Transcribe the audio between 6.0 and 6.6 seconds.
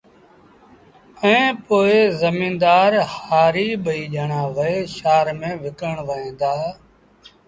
وهيݩ دآ